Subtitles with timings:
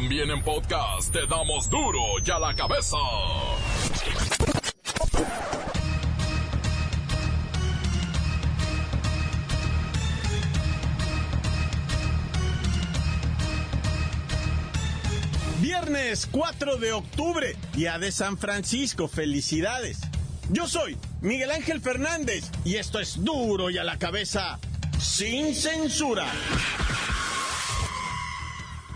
[0.00, 2.96] También en podcast te damos duro y a la cabeza.
[15.60, 19.98] Viernes 4 de octubre, día de San Francisco, felicidades.
[20.50, 24.60] Yo soy Miguel Ángel Fernández y esto es duro y a la cabeza,
[25.00, 26.26] sin censura.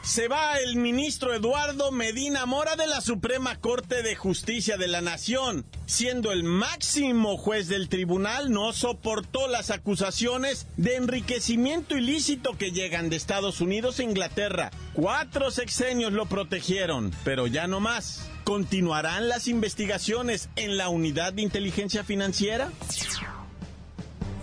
[0.02, 5.00] Se va el ministro Eduardo Medina Mora de la Suprema Corte de Justicia de la
[5.00, 5.64] Nación.
[5.86, 13.10] Siendo el máximo juez del tribunal, no soportó las acusaciones de enriquecimiento ilícito que llegan
[13.10, 14.72] de Estados Unidos e Inglaterra.
[14.92, 18.28] Cuatro sexenios lo protegieron, pero ya no más.
[18.42, 22.72] ¿Continuarán las investigaciones en la unidad de inteligencia financiera?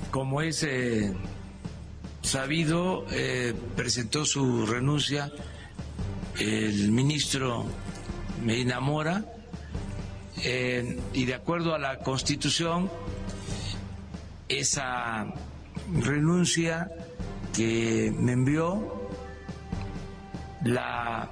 [0.09, 1.13] Como es eh,
[2.29, 5.31] sabido, eh, presentó su renuncia.
[6.39, 7.65] El ministro
[8.43, 9.25] Medina Mora
[10.43, 12.89] eh, y de acuerdo a la Constitución,
[14.47, 15.33] esa
[15.91, 16.89] renuncia
[17.53, 19.09] que me envió
[20.63, 21.29] la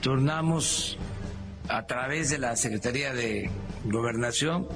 [0.00, 0.98] turnamos
[1.68, 3.50] a través de la Secretaría de
[3.90, 4.68] Gobernación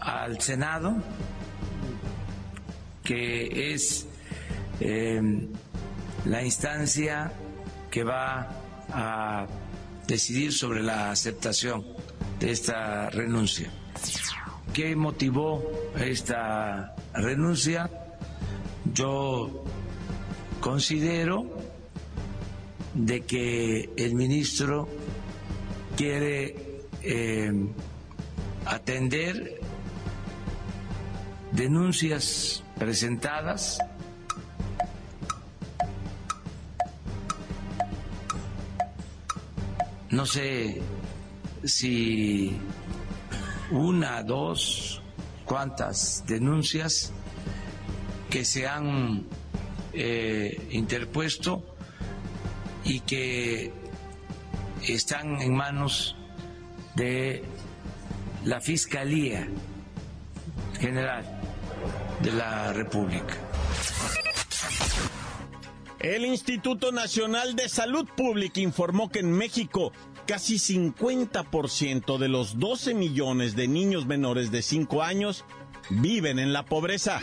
[0.00, 0.94] al Senado,
[3.02, 4.06] que es
[4.80, 5.48] em,
[6.24, 7.32] la instancia
[7.90, 8.48] que va
[8.90, 9.46] a
[10.06, 11.84] decidir sobre la aceptación
[12.40, 13.70] de esta renuncia.
[14.72, 15.62] ¿Qué motivó
[15.98, 17.90] esta renuncia?
[18.92, 19.64] Yo
[20.60, 21.53] considero
[22.94, 24.88] de que el ministro
[25.96, 27.68] quiere em,
[28.66, 29.60] atender
[31.52, 33.78] denuncias presentadas
[40.10, 40.80] no sé
[41.64, 42.56] si
[43.70, 45.02] una, dos,
[45.44, 47.12] cuántas denuncias
[48.30, 49.24] que se han
[49.92, 51.73] eh, interpuesto
[52.84, 53.72] y que
[54.86, 56.16] están en manos
[56.94, 57.42] de
[58.44, 59.48] la Fiscalía
[60.78, 61.24] General
[62.22, 63.34] de la República.
[65.98, 69.90] El Instituto Nacional de Salud Pública informó que en México
[70.26, 75.44] casi 50% de los 12 millones de niños menores de 5 años
[75.88, 77.20] viven en la pobreza.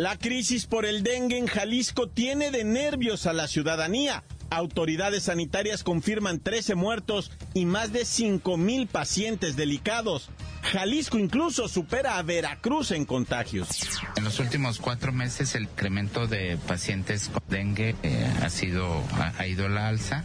[0.00, 4.24] La crisis por el dengue en Jalisco tiene de nervios a la ciudadanía.
[4.48, 10.30] Autoridades sanitarias confirman 13 muertos y más de 5 mil pacientes delicados.
[10.70, 13.68] Jalisco incluso supera a Veracruz en contagios.
[14.16, 19.02] En los últimos cuatro meses el incremento de pacientes con dengue eh, ha sido
[19.36, 20.22] ha, ido a la alza.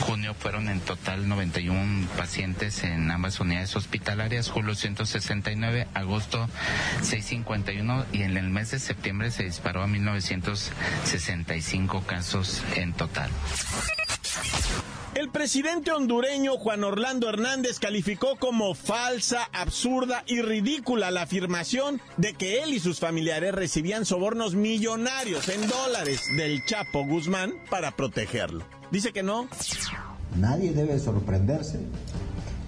[0.00, 6.48] Junio fueron en total 91 pacientes en ambas unidades hospitalarias, julio 169, agosto
[7.02, 13.30] 651 y en el mes de septiembre se disparó a 1965 casos en total.
[15.14, 22.34] El presidente hondureño Juan Orlando Hernández calificó como falsa, absurda y ridícula la afirmación de
[22.34, 28.64] que él y sus familiares recibían sobornos millonarios en dólares del Chapo Guzmán para protegerlo.
[28.90, 29.46] Dice que no.
[30.36, 31.78] Nadie debe sorprenderse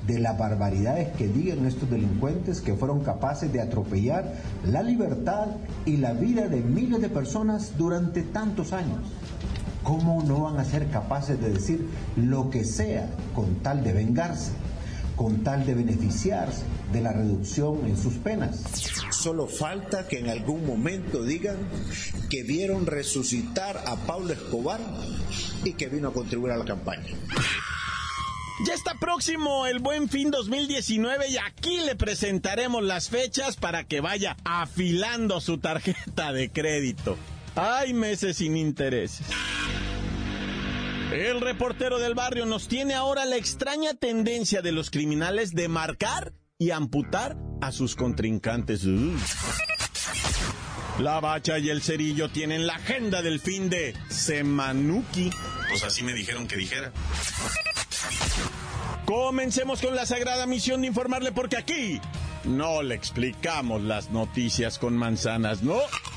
[0.06, 5.48] de las barbaridades que digan estos delincuentes que fueron capaces de atropellar la libertad
[5.84, 9.00] y la vida de miles de personas durante tantos años.
[9.86, 11.86] ¿Cómo no van a ser capaces de decir
[12.16, 14.50] lo que sea con tal de vengarse,
[15.14, 18.64] con tal de beneficiarse de la reducción en sus penas?
[19.12, 21.56] Solo falta que en algún momento digan
[22.28, 24.80] que vieron resucitar a Pablo Escobar
[25.64, 27.06] y que vino a contribuir a la campaña.
[28.66, 34.00] Ya está próximo el Buen Fin 2019 y aquí le presentaremos las fechas para que
[34.00, 37.16] vaya afilando su tarjeta de crédito.
[37.56, 39.26] Hay meses sin intereses.
[41.11, 46.35] El reportero del barrio nos tiene ahora la extraña tendencia de los criminales de marcar
[46.58, 48.82] y amputar a sus contrincantes.
[50.99, 55.31] La bacha y el cerillo tienen la agenda del fin de Semanuki.
[55.69, 56.93] Pues así me dijeron que dijera.
[59.06, 62.00] Comencemos con la sagrada misión de informarle porque aquí
[62.44, 65.79] no le explicamos las noticias con manzanas, no.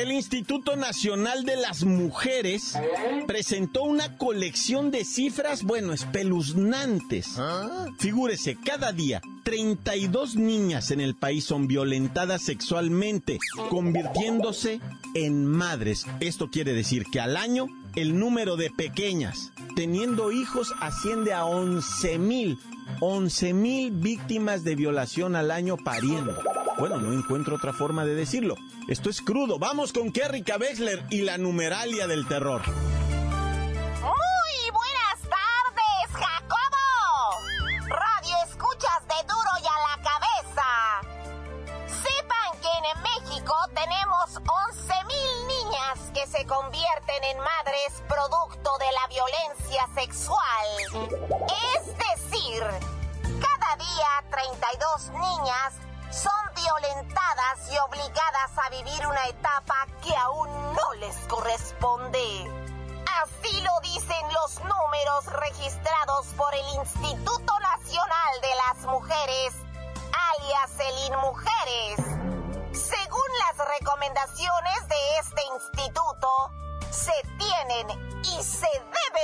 [0.00, 2.72] El Instituto Nacional de las Mujeres
[3.26, 7.38] presentó una colección de cifras, bueno, espeluznantes.
[7.98, 14.80] Figúrese, cada día 32 niñas en el país son violentadas sexualmente, convirtiéndose
[15.14, 16.06] en madres.
[16.20, 22.18] Esto quiere decir que al año el número de pequeñas teniendo hijos asciende a 11
[22.18, 22.58] mil.
[23.00, 26.38] 11 mil víctimas de violación al año pariendo.
[26.80, 28.56] Bueno, no encuentro otra forma de decirlo.
[28.88, 29.58] Esto es crudo.
[29.58, 32.62] Vamos con Kerry Wexler y la numeralia del terror.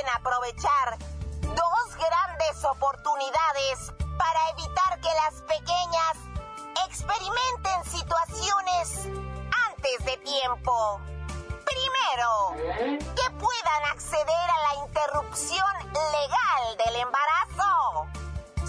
[0.09, 0.99] Aprovechar
[1.43, 6.17] dos grandes oportunidades para evitar que las pequeñas
[6.87, 9.07] experimenten situaciones
[9.69, 11.01] antes de tiempo.
[11.65, 18.26] Primero, que puedan acceder a la interrupción legal del embarazo.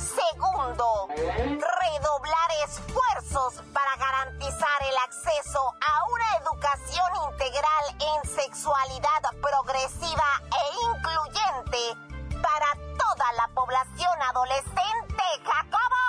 [0.07, 10.61] Segundo, redoblar esfuerzos para garantizar el acceso a una educación integral en sexualidad progresiva e
[10.95, 11.97] incluyente
[12.41, 16.07] para toda la población adolescente, Jacobo.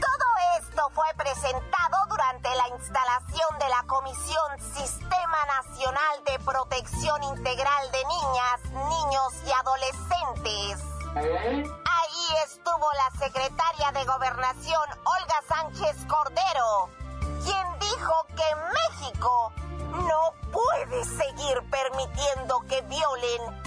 [0.00, 0.26] Todo
[0.58, 8.06] esto fue presentado durante la instalación de la Comisión Sistema Nacional de Protección Integral de
[8.06, 10.80] Niñas, Niños y Adolescentes.
[12.90, 16.90] La secretaria de Gobernación, Olga Sánchez Cordero,
[17.44, 19.52] quien dijo que México
[19.92, 23.64] no puede seguir permitiendo que violen,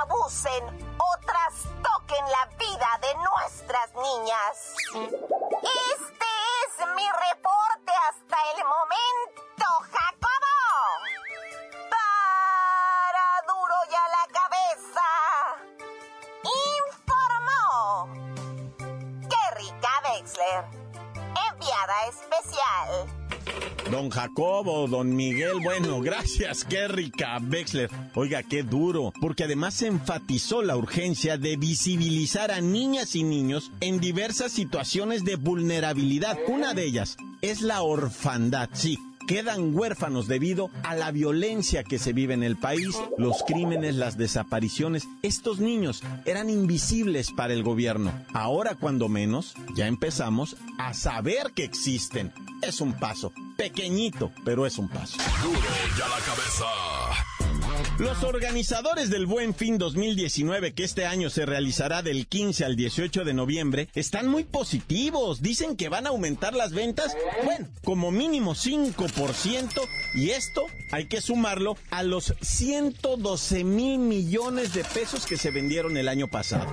[0.00, 4.74] abusen o trastoquen la vida de nuestras niñas.
[4.94, 6.26] Este
[6.66, 10.27] es mi reporte hasta el momento, Jacobo.
[21.78, 23.90] Enviada especial.
[23.90, 27.90] Don Jacobo, don Miguel, bueno, gracias, qué rica, Wexler.
[28.14, 33.70] Oiga, qué duro, porque además se enfatizó la urgencia de visibilizar a niñas y niños
[33.80, 36.36] en diversas situaciones de vulnerabilidad.
[36.48, 38.98] Una de ellas es la orfandad, sí.
[39.28, 44.16] Quedan huérfanos debido a la violencia que se vive en el país, los crímenes, las
[44.16, 45.06] desapariciones.
[45.22, 48.10] Estos niños eran invisibles para el gobierno.
[48.32, 52.32] Ahora, cuando menos, ya empezamos a saber que existen.
[52.62, 55.18] Es un paso, pequeñito, pero es un paso.
[55.42, 57.07] Duro y a la cabeza.
[57.98, 63.24] Los organizadores del Buen Fin 2019, que este año se realizará del 15 al 18
[63.24, 65.42] de noviembre, están muy positivos.
[65.42, 69.80] Dicen que van a aumentar las ventas, bueno, como mínimo 5%,
[70.14, 75.96] y esto hay que sumarlo a los 112 mil millones de pesos que se vendieron
[75.96, 76.72] el año pasado.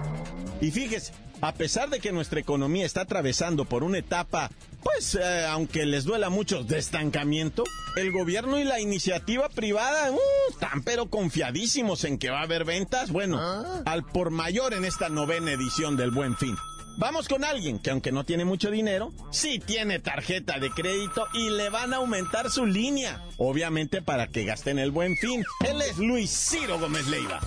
[0.62, 4.52] Y fíjese, a pesar de que nuestra economía está atravesando por una etapa,
[4.84, 7.64] pues, eh, aunque les duela mucho, de estancamiento,
[7.96, 12.66] el gobierno y la iniciativa privada uh, están pero confiadísimos en que va a haber
[12.66, 13.40] ventas, bueno,
[13.86, 16.58] al por mayor en esta novena edición del Buen Fin.
[16.98, 21.52] Vamos con alguien que aunque no tiene mucho dinero, sí tiene tarjeta de crédito y
[21.52, 23.24] le van a aumentar su línea.
[23.38, 25.46] Obviamente para que gasten el buen fin.
[25.66, 27.40] Él es Luis Ciro Gómez Leiva.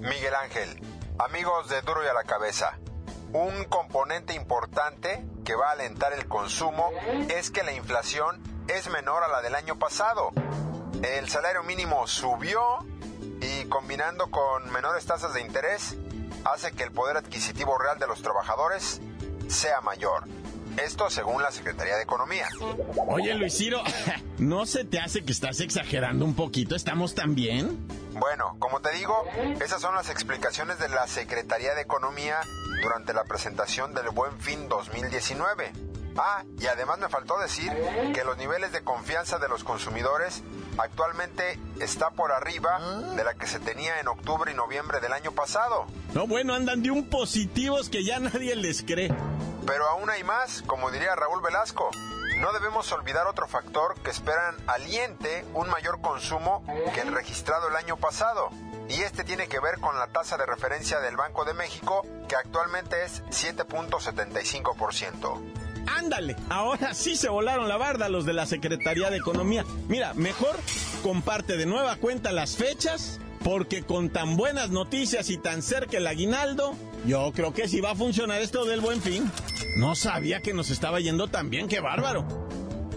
[0.00, 0.80] Miguel Ángel,
[1.20, 2.76] amigos de Duro y a la Cabeza,
[3.34, 6.90] un componente importante que va a alentar el consumo
[7.28, 10.32] es que la inflación es menor a la del año pasado.
[11.02, 12.60] El salario mínimo subió
[13.40, 15.96] y combinando con menores tasas de interés
[16.44, 19.00] hace que el poder adquisitivo real de los trabajadores
[19.48, 20.24] sea mayor.
[20.76, 22.48] Esto según la Secretaría de Economía.
[23.06, 23.82] Oye, Luis Ciro,
[24.38, 26.76] ¿no se te hace que estás exagerando un poquito?
[26.76, 27.86] ¿Estamos tan bien?
[28.12, 29.14] Bueno, como te digo,
[29.60, 32.40] esas son las explicaciones de la Secretaría de Economía
[32.82, 35.72] durante la presentación del Buen Fin 2019.
[36.18, 37.70] Ah, y además me faltó decir
[38.14, 40.42] que los niveles de confianza de los consumidores
[40.78, 42.80] actualmente está por arriba
[43.14, 45.86] de la que se tenía en octubre y noviembre del año pasado.
[46.14, 49.14] No, bueno, andan de un positivos que ya nadie les cree.
[49.66, 51.90] Pero aún hay más, como diría Raúl Velasco.
[52.38, 56.62] No debemos olvidar otro factor que esperan aliente un mayor consumo
[56.94, 58.50] que el registrado el año pasado.
[58.88, 62.36] Y este tiene que ver con la tasa de referencia del Banco de México, que
[62.36, 65.65] actualmente es 7.75%.
[65.86, 69.64] Ándale, ahora sí se volaron la barda los de la Secretaría de Economía.
[69.88, 70.56] Mira, mejor
[71.02, 76.06] comparte de nueva cuenta las fechas, porque con tan buenas noticias y tan cerca el
[76.06, 76.74] aguinaldo,
[77.06, 79.30] yo creo que sí va a funcionar esto del buen fin.
[79.76, 82.26] No sabía que nos estaba yendo tan bien, qué bárbaro.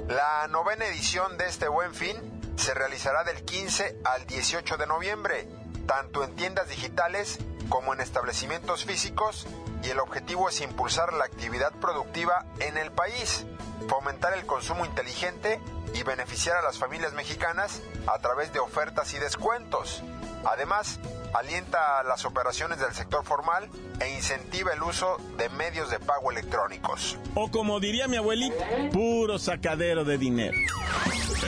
[0.08, 2.15] La novena edición de este buen fin
[2.55, 5.48] se realizará del 15 al 18 de noviembre,
[5.86, 9.46] tanto en tiendas digitales como en establecimientos físicos
[9.83, 13.45] y el objetivo es impulsar la actividad productiva en el país,
[13.88, 15.59] fomentar el consumo inteligente
[15.93, 20.03] y beneficiar a las familias mexicanas a través de ofertas y descuentos.
[20.45, 21.00] Además,
[21.33, 23.69] alienta las operaciones del sector formal
[24.00, 27.17] e incentiva el uso de medios de pago electrónicos.
[27.36, 30.57] O como diría mi abuelita, puro sacadero de dinero.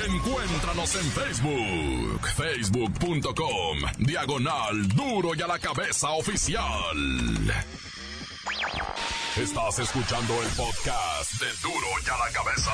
[0.08, 6.96] Encuéntranos en Facebook, facebook.com, diagonal duro y a la cabeza oficial.
[9.38, 12.72] Estás escuchando el podcast de Duro y a la cabeza.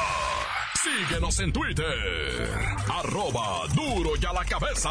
[0.84, 2.60] Síguenos en Twitter,
[2.92, 4.90] arroba duro y a la cabeza.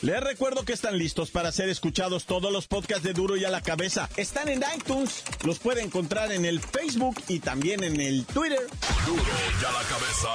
[0.00, 3.50] Les recuerdo que están listos para ser escuchados todos los podcasts de Duro y a
[3.50, 4.08] la Cabeza.
[4.16, 8.66] Están en iTunes, los puede encontrar en el Facebook y también en el Twitter.
[9.04, 9.22] Duro
[9.60, 10.28] y a la cabeza.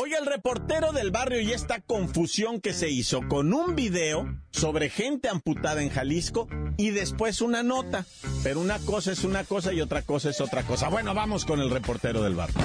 [0.00, 4.90] Oiga, el reportero del barrio y esta confusión que se hizo con un video sobre
[4.90, 8.06] gente amputada en Jalisco y después una nota.
[8.44, 10.88] Pero una cosa es una cosa y otra cosa es otra cosa.
[10.88, 12.60] Bueno, vamos con el reportero del barrio.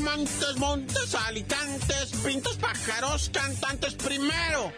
[0.00, 3.94] Montes, montes, alicantes, pintos, pájaros, cantantes.
[3.94, 4.72] Primero,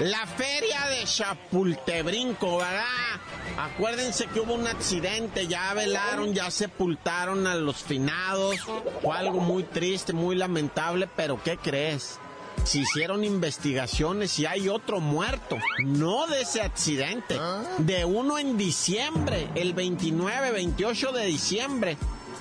[0.00, 2.84] la feria de Chapultebrinco, ¿verdad?
[3.58, 8.56] Acuérdense que hubo un accidente, ya velaron, ya sepultaron a los finados.
[9.02, 12.18] Fue algo muy triste, muy lamentable, pero ¿qué crees?
[12.64, 17.38] Se hicieron investigaciones y hay otro muerto, no de ese accidente,
[17.78, 21.96] de uno en diciembre, el 29, 28 de diciembre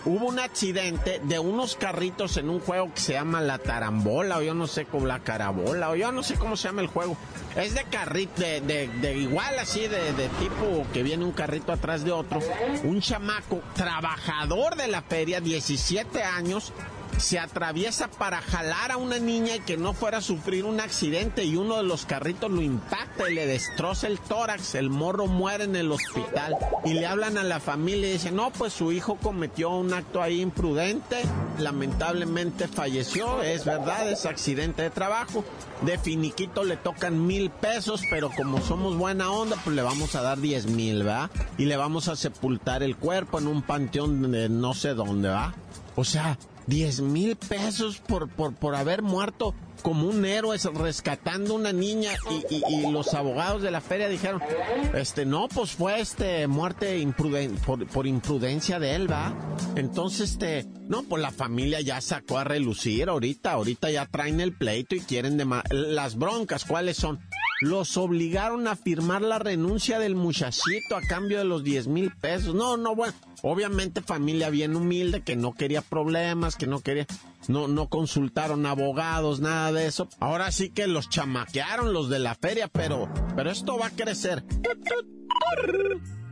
[0.06, 4.42] hubo un accidente de unos carritos en un juego que se llama la tarambola, o
[4.42, 7.16] yo no sé cómo la carabola, o yo no sé cómo se llama el juego.
[7.56, 12.40] Es de carrito, de, igual así, de tipo que viene un carrito atrás de otro.
[12.84, 16.74] Un chamaco, trabajador de la feria, 17 años,
[17.18, 21.44] se atraviesa para jalar a una niña y que no fuera a sufrir un accidente
[21.44, 25.64] y uno de los carritos lo impacta y le destroza el tórax, el morro muere
[25.64, 29.16] en el hospital y le hablan a la familia y dicen, no, pues su hijo
[29.16, 31.22] cometió un acto ahí imprudente,
[31.60, 35.44] lamentablemente falleció, es verdad, es accidente de trabajo,
[35.82, 40.22] de finiquito le tocan mil pesos, pero como somos buena onda, pues le vamos a
[40.22, 41.30] dar diez mil, ¿verdad?
[41.58, 45.54] Y le vamos a sepultar el cuerpo en un panteón de no sé dónde, ¿va?
[45.96, 46.38] O sea,
[46.68, 52.12] 10 mil pesos por, por, por haber muerto como un héroe rescatando una niña
[52.50, 54.42] y, y, y, los abogados de la feria dijeron,
[54.96, 57.08] este, no, pues fue este muerte
[57.94, 59.34] por, imprudencia de él, ¿va?
[59.76, 64.58] Entonces, este, no, pues la familia ya sacó a relucir ahorita, ahorita ya traen el
[64.58, 67.20] pleito y quieren de las broncas, ¿cuáles son?
[67.62, 72.54] Los obligaron a firmar la renuncia del muchachito a cambio de los 10 mil pesos.
[72.54, 77.06] No, no, bueno, obviamente familia bien humilde que no quería problemas, que no quería,
[77.48, 80.10] no, no consultaron abogados, nada de eso.
[80.20, 84.44] Ahora sí que los chamaquearon los de la feria, pero, pero esto va a crecer.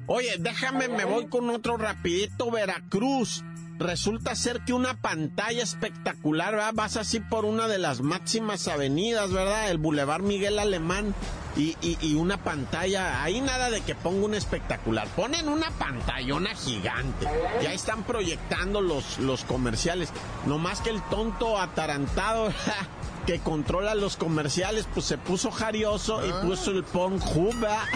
[0.07, 3.43] Oye, déjame, me voy con otro rapidito, Veracruz.
[3.79, 6.73] Resulta ser que una pantalla espectacular, ¿verdad?
[6.73, 9.69] Vas así por una de las máximas avenidas, ¿verdad?
[9.71, 11.13] El Boulevard Miguel Alemán.
[11.55, 17.27] Y, y, una pantalla, ahí nada de que ponga un espectacular, ponen una pantallona gigante,
[17.61, 20.09] ya están proyectando los, los comerciales,
[20.47, 22.51] no más que el tonto atarantado
[23.25, 26.41] que controla los comerciales, pues se puso jarioso y Ah.
[26.41, 27.79] puso el Pornhub, ¿verdad?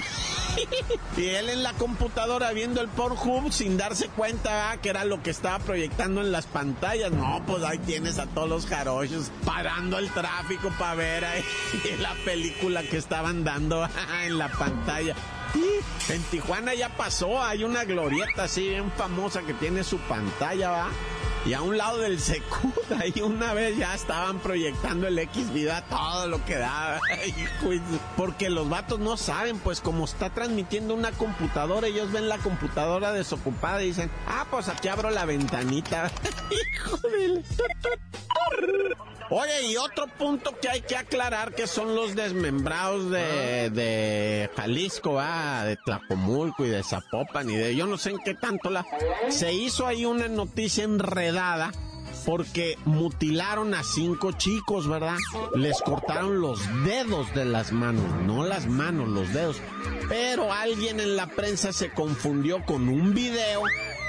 [1.18, 4.80] Y él en la computadora viendo el Pornhub sin darse cuenta ¿verdad?
[4.80, 7.12] que era lo que estaba proyectando en las pantallas.
[7.12, 11.44] No, pues ahí tienes a todos los jarochos parando el tráfico para ver ahí
[12.00, 13.88] la película que estaban dando
[14.24, 15.16] en la pantalla.
[15.56, 20.70] Y en Tijuana ya pasó, hay una glorieta así bien famosa que tiene su pantalla,
[20.72, 20.90] ¿va?
[21.46, 25.82] Y a un lado del Secud, ahí una vez ya estaban proyectando el X vida,
[25.90, 27.00] todo lo que da.
[27.26, 27.82] hijo, y-
[28.18, 33.14] Porque los vatos no saben, pues como está transmitiendo una computadora, ellos ven la computadora
[33.14, 36.12] desocupada y dicen, ah, pues aquí abro la ventanita.
[36.52, 37.44] Hijo de...
[39.30, 45.14] Oye, y otro punto que hay que aclarar que son los desmembrados de, de Jalisco,
[45.14, 45.66] ¿va?
[45.66, 48.86] de Tlacomulco y de Zapopan y de yo no sé en qué tanto la...
[49.30, 51.72] Se hizo ahí una noticia enredada
[52.26, 55.16] porque mutilaron a cinco chicos, ¿verdad?
[55.56, 59.58] Les cortaron los dedos de las manos, no las manos, los dedos.
[60.10, 63.62] Pero alguien en la prensa se confundió con un video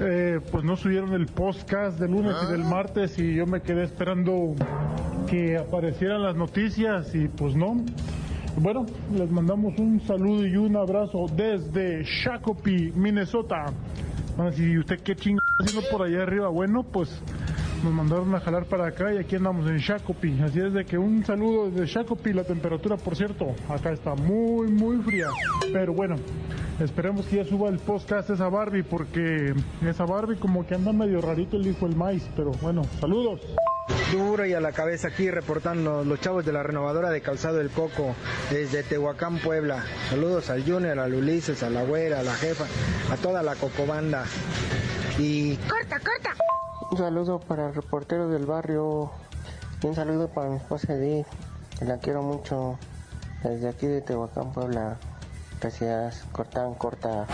[0.01, 3.85] eh, pues no subieron el podcast del lunes y del martes y yo me quedé
[3.85, 4.55] esperando
[5.29, 7.85] que aparecieran las noticias y pues no.
[8.57, 8.85] Bueno,
[9.15, 13.73] les mandamos un saludo y un abrazo desde Shakopee, Minnesota.
[14.37, 16.49] Decir, ¿y usted qué está haciendo por allá arriba?
[16.49, 17.21] Bueno, pues
[17.83, 20.43] nos mandaron a jalar para acá y aquí andamos en Shakopee.
[20.43, 22.35] Así es de que un saludo desde Shakopee.
[22.35, 25.29] La temperatura, por cierto, acá está muy, muy fría.
[25.73, 26.17] Pero bueno,
[26.81, 29.55] esperemos que ya suba el podcast esa Barbie porque
[29.87, 32.29] esa Barbie como que anda medio rarito el hijo el maíz.
[32.37, 33.41] Pero bueno, saludos.
[34.13, 37.71] Duro y a la cabeza aquí reportando los chavos de la renovadora de Calzado del
[37.71, 38.15] Coco
[38.51, 39.85] desde Tehuacán, Puebla.
[40.11, 42.65] Saludos al Junior, al Ulises, a la güera, a la jefa,
[43.11, 44.25] a toda la cocobanda.
[45.19, 46.37] Y Corta, corta.
[46.91, 49.11] Un saludo para el reportero del barrio.
[49.83, 51.27] Y un saludo para mi esposa Edith,
[51.79, 52.79] que la quiero mucho.
[53.43, 54.99] Desde aquí de Tehuacán, Puebla.
[55.63, 56.25] Gracias.
[56.33, 57.25] Cortan, corta.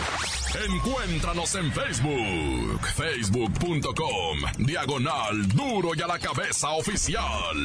[0.67, 7.57] Encuéntranos en Facebook, facebook.com, diagonal duro y a la cabeza oficial.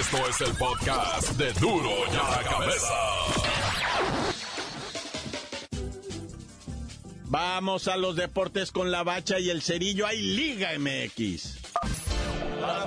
[0.00, 2.94] Esto es el podcast de duro y a la cabeza.
[7.26, 10.08] Vamos a los deportes con la bacha y el cerillo.
[10.08, 11.58] Hay Liga MX.
[12.60, 12.84] ¡La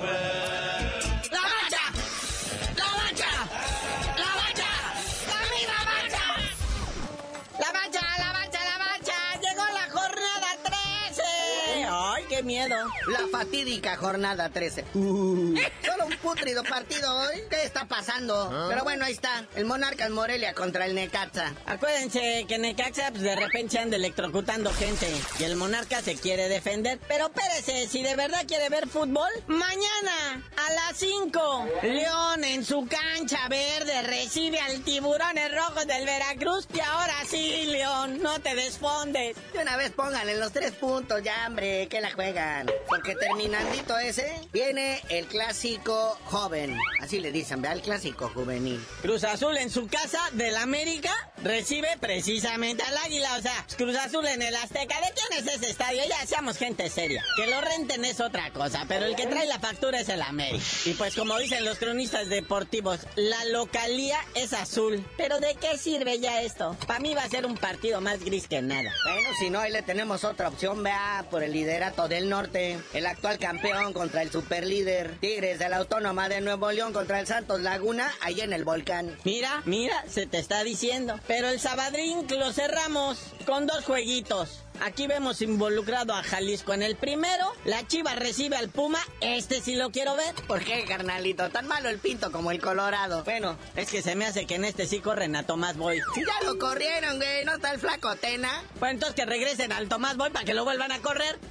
[12.46, 12.76] miedo.
[13.08, 14.84] La fatídica jornada 13.
[14.92, 17.42] Solo un putrido partido hoy.
[17.50, 18.66] ¿Qué está pasando?
[18.68, 19.44] Pero bueno, ahí está.
[19.56, 21.52] El Monarcas Morelia contra el Necaxa.
[21.66, 25.06] Acuérdense que Necaxa pues, de repente se anda electrocutando gente
[25.38, 26.98] y el Monarca se quiere defender.
[27.08, 32.86] Pero espérese, si de verdad quiere ver fútbol, mañana a las 5, León en su
[32.86, 39.36] cancha verde recibe al tiburones rojos del Veracruz y ahora sí, León, no te desfondes.
[39.52, 42.66] De una vez pónganle los tres puntos ya, hombre, que la juegan.
[42.88, 46.76] Porque terminandito ese, viene el clásico joven.
[47.00, 48.84] Así le dicen, vea, el clásico juvenil.
[49.02, 53.36] Cruz Azul en su casa del América recibe precisamente al Águila.
[53.38, 54.96] O sea, Cruz Azul en el Azteca.
[55.00, 56.02] ¿De quién es ese estadio?
[56.08, 57.24] Ya seamos gente seria.
[57.36, 60.64] Que lo renten es otra cosa, pero el que trae la factura es el América.
[60.84, 65.04] Y pues como dicen los cronistas deportivos, la localía es azul.
[65.16, 66.76] Pero ¿de qué sirve ya esto?
[66.86, 68.92] Para mí va a ser un partido más gris que nada.
[69.04, 72.78] Bueno, si no, ahí le tenemos otra opción, vea, por el liderato del norte.
[72.92, 75.18] El actual campeón contra el superlíder.
[75.20, 79.16] Tigres de la Autónoma de Nuevo León contra el Santos Laguna, ahí en el volcán.
[79.24, 81.18] Mira, mira, se te está diciendo.
[81.26, 84.65] Pero el Sabadrín lo cerramos con dos jueguitos.
[84.82, 87.52] Aquí vemos involucrado a Jalisco en el primero.
[87.64, 88.98] La Chiva recibe al Puma.
[89.20, 90.34] Este sí lo quiero ver.
[90.46, 91.48] ¿Por qué, carnalito?
[91.50, 93.24] Tan malo el pinto como el Colorado.
[93.24, 96.00] Bueno, es que se me hace que en este sí corren a Tomás Boy.
[96.14, 97.44] Si ya lo corrieron, güey.
[97.44, 98.62] ¿No está el flaco Tena?
[98.78, 101.38] Pues entonces que regresen al Tomás Boy para que lo vuelvan a correr.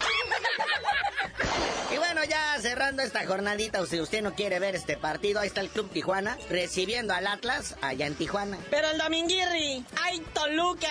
[1.91, 5.47] Y bueno, ya cerrando esta jornadita, o si usted no quiere ver este partido, ahí
[5.47, 8.57] está el Club Tijuana recibiendo al Atlas allá en Tijuana.
[8.69, 10.89] Pero el Dominguirri, ¡ay Toluca!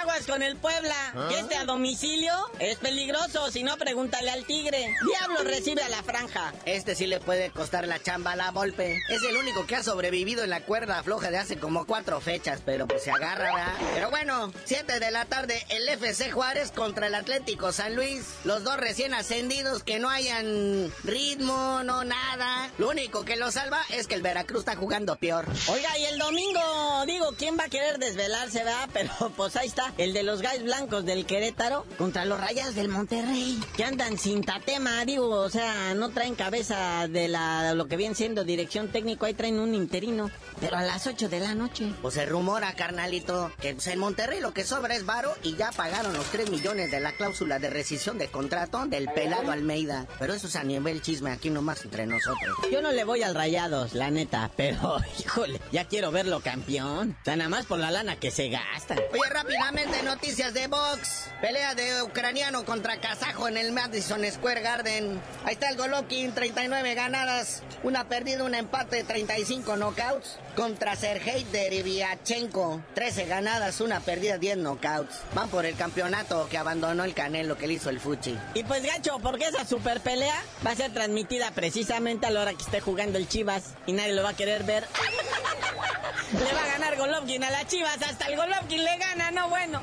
[0.00, 0.94] Aguas con el Puebla.
[1.14, 1.28] ¿Ah?
[1.30, 4.96] Y este a domicilio es peligroso, si no pregúntale al Tigre.
[5.06, 6.54] Diablo recibe a la franja.
[6.64, 8.96] Este sí le puede costar la chamba a la Volpe.
[9.10, 12.62] Es el único que ha sobrevivido en la cuerda floja de hace como cuatro fechas,
[12.64, 13.74] pero pues se agarra, ¿verdad?
[13.92, 18.24] Pero bueno, 7 de la tarde, el FC Juárez contra el Atlético San Luis.
[18.44, 22.70] Los dos recién ascendidos que no hayan ritmo, no nada.
[22.78, 25.44] Lo único que lo salva es que el Veracruz está jugando peor.
[25.68, 28.88] Oiga, y el domingo, digo, ¿quién va a querer desvelarse, verdad?
[28.94, 31.65] Pero pues ahí está, el de los Guys Blancos del Querétaro
[31.98, 37.08] contra los Rayas del Monterrey, que andan sin tatema, digo, o sea, no traen cabeza
[37.08, 41.06] de la lo que viene siendo dirección técnico, ahí traen un interino, pero a las
[41.06, 41.92] 8 de la noche.
[42.02, 45.70] Pues se rumora, carnalito, que pues, en Monterrey lo que sobra es varo y ya
[45.72, 50.06] pagaron los 3 millones de la cláusula de rescisión de contrato del pelado Almeida.
[50.18, 52.56] Pero eso es a nivel chisme aquí nomás entre nosotros.
[52.70, 57.16] Yo no le voy al Rayados, la neta, pero híjole, ya quiero verlo campeón.
[57.20, 58.96] O sea, nada más por la lana que se gasta.
[59.12, 61.30] Oye, rápidamente noticias de box.
[61.56, 65.18] Pelea de ucraniano contra kazajo en el Madison Square Garden.
[65.46, 70.36] Ahí está el Golovkin, 39 ganadas, una perdida, un empate, 35 knockouts.
[70.54, 75.14] Contra Sergei Dereviachenko, 13 ganadas, una perdida, 10 knockouts.
[75.34, 78.38] Van por el campeonato que abandonó el Canelo que le hizo el Fuchi.
[78.52, 82.52] Y pues gacho, porque esa super pelea va a ser transmitida precisamente a la hora
[82.52, 84.86] que esté jugando el Chivas y nadie lo va a querer ver.
[86.34, 89.80] le va a ganar Golovkin a las Chivas, hasta el Golovkin le gana, no bueno.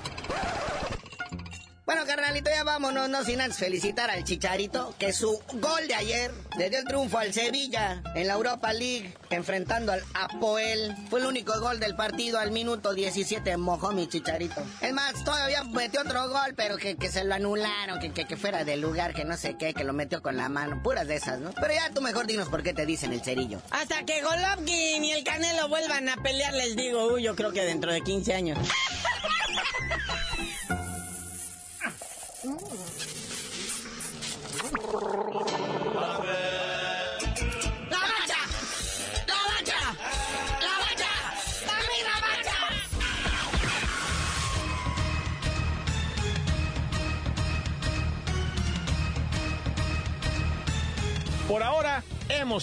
[1.86, 6.32] Bueno, carnalito, ya vámonos, no sin antes felicitar al Chicharito, que su gol de ayer
[6.58, 10.96] le dio el triunfo al Sevilla en la Europa League, enfrentando al Apoel.
[11.10, 14.64] Fue el único gol del partido al minuto 17, mojó mi Chicharito.
[14.80, 18.38] Es más, todavía metió otro gol, pero que, que se lo anularon, que, que, que
[18.38, 21.18] fuera del lugar, que no sé qué, que lo metió con la mano, puras de
[21.18, 21.52] esas, ¿no?
[21.52, 23.62] Pero ya tú mejor dinos por qué te dicen el cerillo.
[23.72, 27.66] Hasta que Golovkin y el Canelo vuelvan a pelear, les digo, uy, yo creo que
[27.66, 28.58] dentro de 15 años.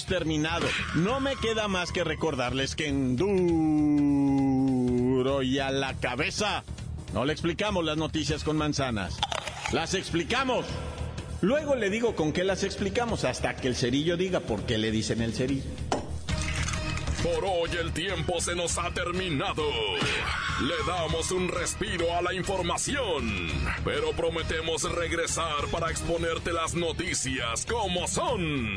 [0.06, 0.66] Terminado.
[0.94, 3.30] No me queda más que recordarles que en duro
[5.42, 6.62] y a la cabeza
[7.12, 9.18] no le explicamos las noticias con manzanas.
[9.72, 10.64] Las explicamos.
[11.40, 14.90] Luego le digo con qué las explicamos hasta que el cerillo diga por qué le
[14.90, 15.70] dicen el cerillo.
[17.22, 19.64] Por hoy el tiempo se nos ha terminado.
[20.62, 23.48] Le damos un respiro a la información,
[23.84, 28.76] pero prometemos regresar para exponerte las noticias como son.